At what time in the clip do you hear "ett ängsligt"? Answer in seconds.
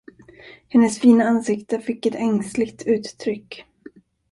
2.05-2.83